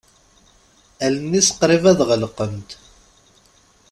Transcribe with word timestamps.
Allen-is 1.05 1.49
qrib 1.59 1.83
ad 1.91 1.99
ɣelqent. 2.09 2.69